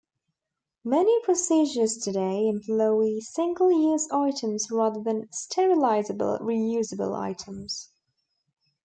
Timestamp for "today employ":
1.95-3.19